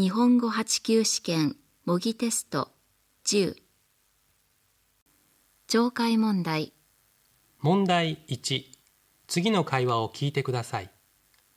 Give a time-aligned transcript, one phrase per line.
[0.00, 2.70] 日本語8級試験模擬テスト
[3.26, 3.54] 10
[5.68, 6.72] 懲戒問題。
[7.58, 8.64] 問題1
[9.28, 10.90] 次の会話を聞いてください。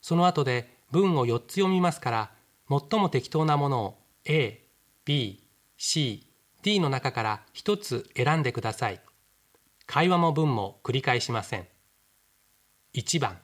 [0.02, 2.32] その後で文を4つ読みますから
[2.68, 4.68] 最も適当なものを A、
[5.06, 5.48] B、
[5.78, 6.26] C、
[6.62, 9.00] D の中から1つ選んでください。
[9.86, 11.66] 会話も文も繰り返しません。
[12.92, 13.38] 1番。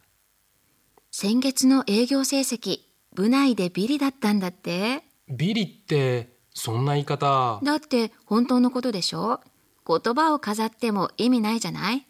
[1.11, 5.03] 先月の営業成績部内でビリだったんだって。
[5.29, 7.61] ビリってそんな言い方。
[7.63, 9.41] だって本当のことでしょ？
[9.87, 12.07] 言葉を飾っても意味ないじゃない？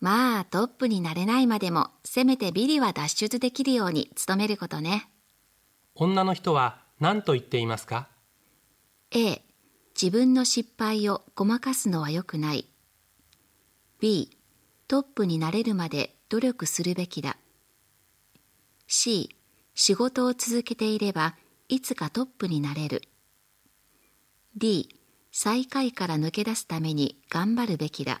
[0.00, 5.08] まあトップになれないまでもせめてビリは脱出できるように努めることね。
[5.94, 8.08] 女の人は何と言っていますか
[9.10, 9.42] ？A
[10.00, 12.66] 自分の失敗をごまかすのは良くない。
[14.00, 14.36] B
[14.88, 17.36] トップになれるまで努力するべきだ。
[18.86, 19.36] C
[19.74, 21.36] 仕事を続けていれば
[21.68, 23.02] いつかトップになれる。
[24.56, 24.88] D
[25.30, 28.20] 最下位から抜け出すために頑張るべきだ。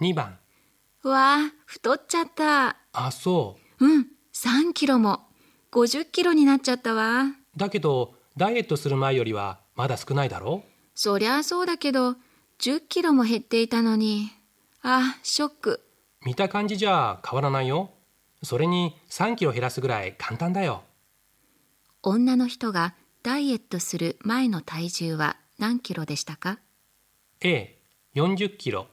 [0.00, 0.38] 2番。
[1.04, 2.76] うわあ太っちゃった。
[2.92, 3.86] あそう。
[3.86, 5.20] ん3キロも。
[5.72, 7.22] 50キロになっちゃったわ。
[7.22, 10.62] うだけどダイエットする前よりはまだ少ないだろ？
[10.94, 12.16] そりゃあそうだけど
[12.58, 14.30] 10キロも減っていたのに。
[14.82, 15.80] あショック。
[16.24, 17.90] 見た感じじゃ変わらないよ。
[18.42, 20.82] それに3キロ減らすぐらい簡単だよ。
[22.02, 26.58] 女の人がダイエットする前の体重は何キロでしたか
[27.40, 28.86] ？A40 キロ。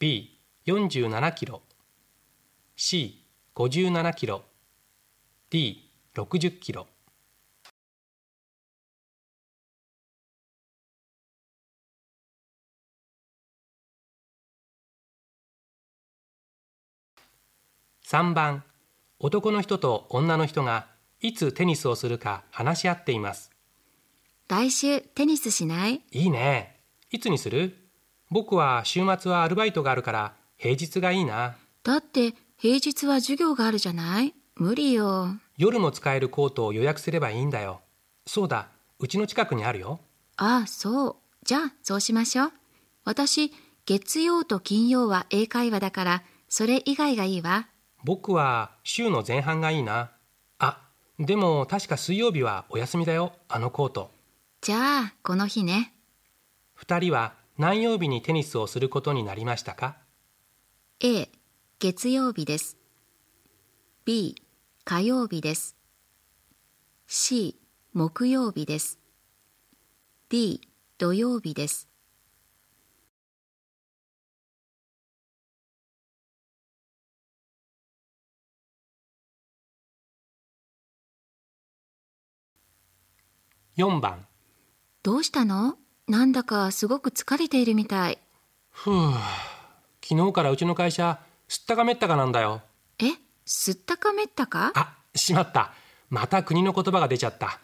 [0.00, 1.62] B47 キロ。
[2.76, 4.42] C57 キロ。
[5.50, 6.86] D60 キロ
[18.14, 18.62] 3番
[19.18, 20.86] 男の人と女の人が
[21.20, 23.50] いつテニスをするか話し合っています。
[24.48, 26.00] 来週テニスしない？
[26.12, 26.78] いいね。
[27.10, 27.76] いつにする？
[28.30, 31.56] 僕は週末はアルバイトがあるから平日がいいな。
[31.82, 34.32] だって平日は授業があるじゃない？
[34.54, 35.30] 無理よ。
[35.56, 37.80] 夜も使えるコートを予約すればいいんだよ。
[38.28, 38.68] そうだ
[39.00, 39.98] うちの近くにあるよ。
[40.36, 41.16] ああそう。
[41.42, 42.52] じゃあそうしましょう。
[43.04, 43.52] 私
[43.86, 47.66] 月曜と金曜は英会話だからそれ以外がいいわ
[48.04, 50.10] 僕は週の前半がいいな。
[50.58, 50.88] あ
[51.18, 53.32] でも確か水曜日はお休みだよ。
[53.48, 54.10] あのコート。
[54.60, 55.94] じゃあこの日ね。
[56.78, 59.96] 2人は何曜日にテニスをすることになりましたか
[61.00, 61.30] ？A
[61.78, 62.76] 月曜日です。
[64.04, 64.36] B
[64.84, 65.76] 火曜日です。
[67.06, 67.58] C
[67.94, 68.98] 木曜日です。
[70.28, 70.60] D
[70.98, 71.88] 土曜日です
[83.76, 84.26] 4番。
[85.02, 85.76] どうしたの？
[86.06, 88.18] なんだかすごく疲れているみたい。
[88.70, 89.12] ふう。
[90.02, 91.18] 昨日からうちの会社
[91.48, 92.62] すったかめったかなんだよ。
[92.98, 93.06] え？
[93.44, 94.72] すったかめったか？
[94.74, 95.72] あしまった。
[96.08, 97.58] また国の言葉が出ちゃった。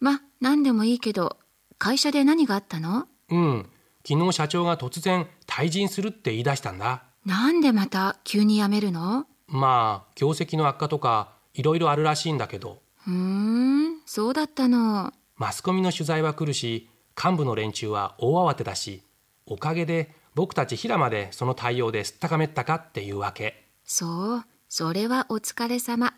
[0.00, 1.36] ま何でもいいけど
[1.78, 3.06] 会社で何があったの？
[3.28, 3.66] うん。
[4.06, 7.02] 昨日社長が突然退陣するって言い出したんだ。
[7.26, 9.26] なんでまた急に辞めるの？
[9.46, 12.80] まあ業績の悪化とかいろいろあるらしいんだけど。
[12.96, 19.02] ふーんそうだったのマスコミの取材は来るし幹部の連中は大慌てだし
[19.46, 23.66] おかげで僕たち平までその対応ですったかめったかっていうわけ。
[23.82, 26.12] そうそれはお疲れ様。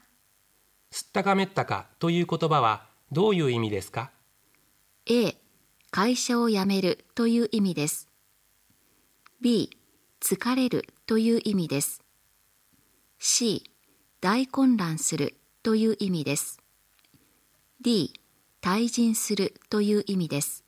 [0.91, 4.10] すったかめったかという言葉はどういう意味ですか
[5.06, 5.37] ？A
[5.93, 8.09] 会社を辞めるという意味です。
[9.41, 9.71] B
[10.21, 12.03] 疲れるという意味です。
[13.21, 13.71] C
[14.21, 16.60] 大混乱するという意味です。
[17.80, 18.15] D
[18.64, 20.64] 退陣するという意味です。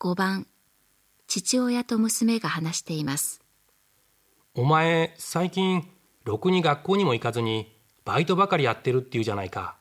[0.00, 0.48] 5番
[1.28, 3.40] 父親と娘が話しています。
[4.56, 5.88] お前最近
[6.24, 7.72] ろくに学校にも行かずに
[8.04, 9.76] バイトばかりやってるっていうじゃないか。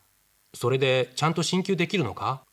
[0.53, 2.43] それでちゃんと進級できるのか？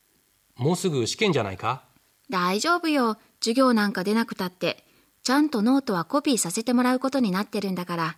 [0.56, 1.82] もうすぐ試験じゃないか？
[2.30, 4.84] 大丈夫よ授業なんか出なくたって
[5.22, 8.16] ちゃんとノートはコピーさせてもらうことになってるんだから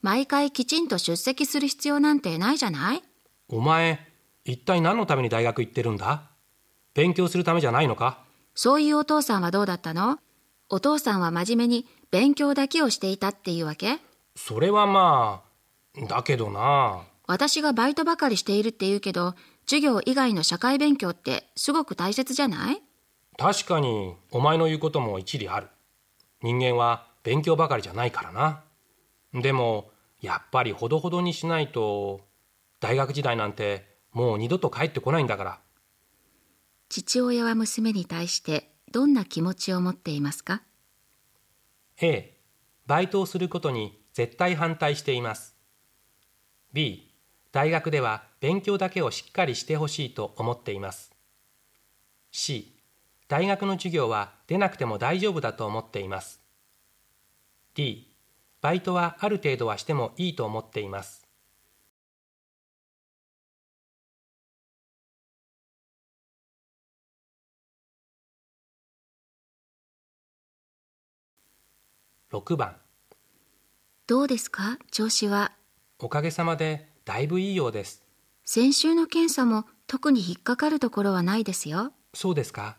[0.00, 3.02] 毎回きちんと出席する必要なんてないじゃない？
[3.48, 3.98] お前
[4.44, 6.30] 一体何のために大学行ってるんだ？
[6.94, 8.24] 勉強するためじゃないのか？
[8.54, 10.18] そういうお父さんはどうだったの？
[10.68, 13.98] お父さんは真面目に勉強だけをしていたっていうわけ？
[14.36, 15.42] それはま
[16.00, 17.02] あだけどな。
[17.26, 19.34] 私がバイトばかりしているって言うけど、
[19.66, 22.80] 授業以外の社会勉強ってすごく大切じゃない？
[23.38, 25.68] 確かにお前の言うことも一理ある。
[26.42, 28.64] 人間は勉強ばかりじゃないからな。
[29.32, 32.20] でもやっぱりほどほどにしないと
[32.80, 35.60] 大学時代なんてもう二度と帰ってこないんだから。
[36.88, 40.62] 父親は娘に対してどんな気持ちを持っていますか
[42.00, 42.34] ？A
[42.88, 45.54] バイトをすることに絶対反対しています。
[46.72, 47.14] B
[47.52, 51.12] 大学では勉強だけをしっかりしてほしいと思っています。
[52.32, 52.77] C
[53.28, 56.40] 大学の授業は出なくても大丈夫だと思っています。
[57.74, 58.10] D
[58.62, 61.26] バイトはある程度はしてもいいと思っています。
[72.32, 72.76] 6番。
[74.06, 74.78] どうですか？
[74.90, 75.52] 調子は。
[75.98, 78.02] おかげさまでだいぶいいようです。
[78.44, 81.92] 先週の検査も特に引っかかるところはないですよ。
[82.14, 82.78] そうですか？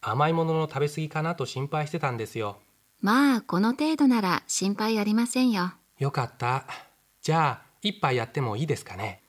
[0.00, 2.58] 甘いものの食べ過ぎかなと心配してたんですよ
[3.00, 5.72] まあ、この程度なら心配ありませんよ。
[5.98, 6.66] よかった
[7.22, 9.22] じゃあ一杯やってもいいですかね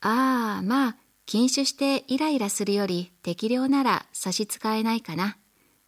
[0.00, 0.96] ああ、まあ、
[1.26, 5.36] 禁酒してイライラするより適量なら差し支えないかな。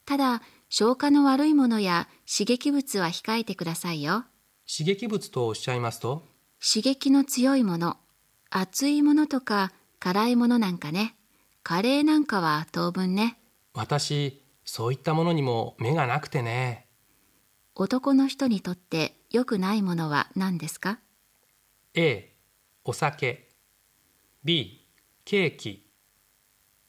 [0.05, 4.25] ただ、消化の悪いものや刺激物は控えてくださいよ。
[4.69, 6.25] 刺激物とおっしゃいますと？
[6.61, 7.97] 刺激の強いもの、
[8.51, 11.17] 熱いものとか辛いものなんかね。
[11.63, 13.39] カレーなんかは当分ね。
[13.75, 16.87] 私そういったものにも目がなくてね。
[17.75, 21.01] 男の人にとって良くないものは何ですか
[21.95, 22.35] ？A
[22.85, 23.49] お酒。
[24.45, 24.87] B
[25.25, 25.89] ケーキ。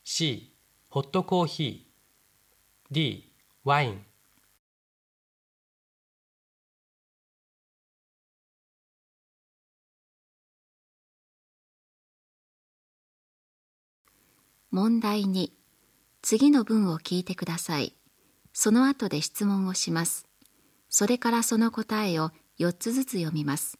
[0.04, 0.54] C
[0.90, 2.94] ホットコーヒー。
[2.94, 3.34] D
[3.64, 4.06] ワイン。
[14.70, 15.63] 問題2
[16.24, 17.94] 次の文を聞いてください。
[18.54, 20.26] その後で質問をします。
[20.88, 23.78] それからその答えを4つずつ読みます。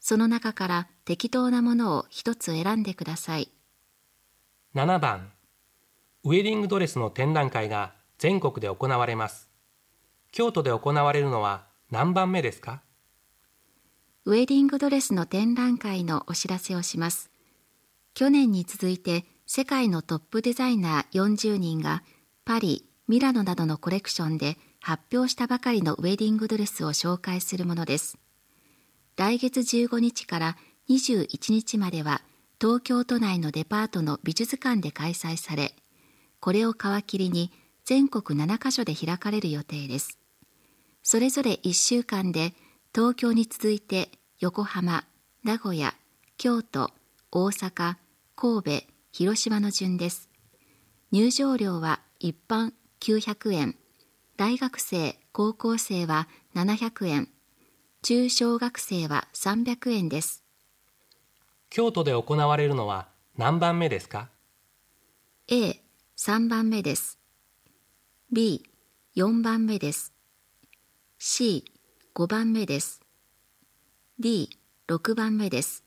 [0.00, 3.52] その中から適当なものを1つ選んでください。
[4.74, 5.30] 7番。
[6.24, 9.48] ウェディングドレスの展覧会が全国で行われます。
[10.32, 12.82] 京都で行われるのは何番目ですか？
[14.24, 17.30] ウェディングドレスの展覧会のお知らせをします。
[18.12, 22.04] 去年に続いて世界のトップデザイナー40人が
[22.44, 28.16] パリ、ミラノなどのコレクションで発表したばかりのウェディングドレスを紹介するものです。
[29.16, 30.56] 来月15日から
[30.88, 32.22] 21日までは
[32.60, 35.74] 東京都内のデパートの美術館で開催され、
[36.38, 37.50] これを皮切りに
[37.84, 40.20] 全国7カ所で開かれる予定です。
[41.02, 42.54] それぞれ1週間で
[42.94, 45.06] 東京に続いて横浜、
[45.42, 45.96] 名古屋、
[46.36, 46.92] 京都、
[47.32, 47.96] 大阪、
[48.36, 50.30] 神戸、広島の順です。
[51.10, 53.76] 入場料は一般900円、
[54.36, 57.28] 大学生、高校生は700円、
[58.02, 60.44] 中小学生は300円です。
[61.70, 64.28] 京都で行われるのは何番目ですか
[65.48, 65.82] ？A、
[66.16, 67.18] 3番目です。
[68.32, 68.64] B、
[69.16, 70.12] 4番目です。
[71.18, 71.64] C、
[72.14, 73.00] 5番目です。
[74.20, 74.50] D、
[74.86, 75.84] 6番目です。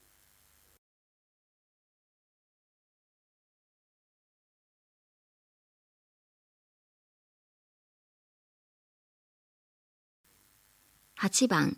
[11.23, 11.77] 8番、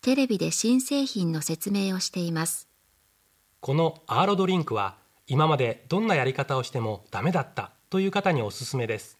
[0.00, 2.66] テレビで新製品の説明をしています。
[3.60, 4.96] このアーロドリンクは
[5.26, 9.18] 今までどんなやり方をしてもダメだったという方におすすめです。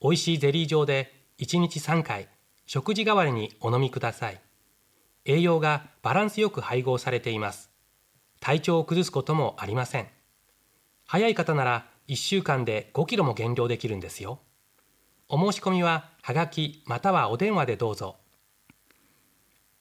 [0.00, 2.28] 美味しいゼリー状で1日3回
[2.66, 4.40] 食事代わりにお飲みください。
[5.24, 7.72] 栄養がバランスよく配合されています。
[8.38, 10.06] 体調を崩すこともありません。
[11.04, 14.38] 早い方なら1週間で5キロも減量できるんですよ。
[15.26, 18.18] お申し込みははがきまたはお電話でどうぞ。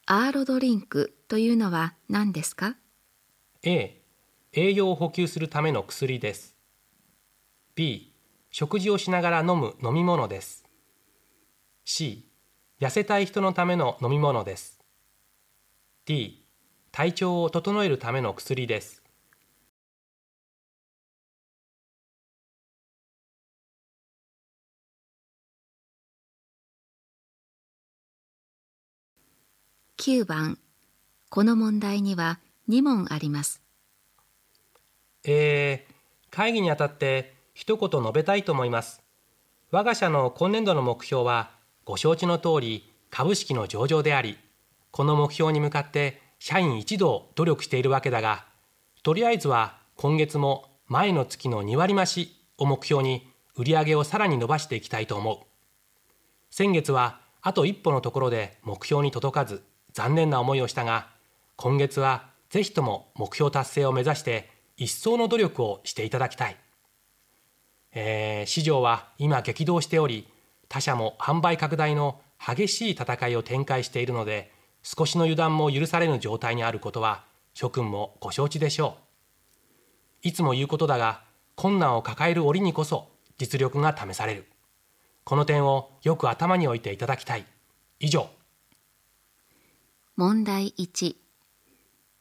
[0.05, 2.75] アーロドリンクというのは何ですか
[3.63, 4.01] ？A
[4.51, 6.57] 栄養を補給するための薬です。
[7.74, 8.13] B
[8.51, 10.65] 食事をしながら飲む飲み物です。
[11.86, 12.29] C
[12.81, 14.81] 痩せたい人のための飲み物です。
[16.05, 16.45] D
[16.91, 19.02] 体調を整えるための薬です。
[30.05, 30.60] 9番
[31.29, 33.62] この問題には2問あります。
[35.24, 35.93] えー、
[36.29, 39.01] 会議にあたって一言述べたいと思います。
[39.72, 41.51] 我が社の今年度の目標は
[41.86, 44.38] ご承知の通り株式の上場であり
[44.91, 48.43] この目標に向かって社員一同努力しているわけだが
[49.03, 55.38] とりあえずは今月も前の月の2割増しを目標に売上をさらに伸ばしていきたいと思う。
[56.50, 61.07] 先月はあと一歩のところで目標に届かず残念な思いをしたが
[61.55, 66.57] 今月はぜひとも目標達成を目指して一層の努力をしていただきたい、
[67.93, 70.27] えー、市場は今激動しており
[70.67, 77.23] 他社も販売拡大の激しい戦いを展開しているので少しの油断も許されぬ状態にあることは
[77.53, 78.97] 諸君もご承知でしょ
[80.23, 80.27] う。
[80.27, 81.21] いつも言うことだが
[81.55, 83.07] 困難を抱える折にこそ
[83.38, 84.45] 実力が試される。
[85.23, 87.45] この点をよく頭に置いていただきたい。
[88.00, 88.27] 以上。
[90.15, 91.15] 問題1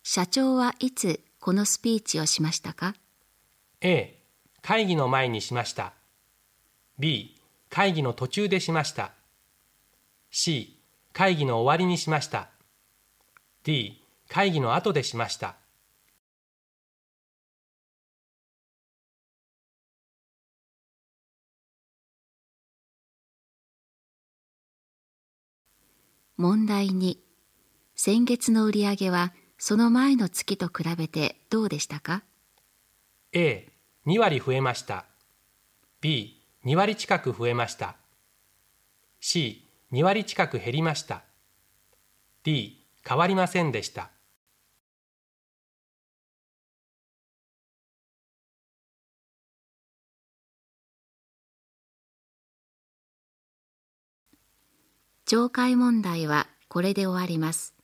[0.03, 2.95] 社長はいつこのスピーチをしましたか
[3.83, 4.19] ？A
[4.63, 5.93] 会議の前にしました。
[6.99, 9.13] B 会議の途中でしました。
[10.31, 10.81] C
[11.13, 12.49] 会議の終わりにしました。
[13.63, 15.57] D 会議の後でしました。
[26.39, 27.32] 問題2
[28.05, 32.25] 先月の売上はその前の月と比べてどうでしたか
[33.33, 35.05] ？A2 割増えました。
[36.03, 37.95] B2 割近く増えました。
[39.21, 41.23] C2 割近く減りました。
[42.43, 44.11] D 変わりませんでした。
[55.25, 57.77] 懲戒問題はこれで終わります